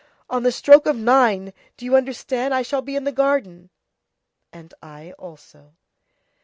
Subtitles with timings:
[0.31, 3.69] On the stroke of nine, do you understand, I shall be in the garden."
[4.51, 5.73] "And I also."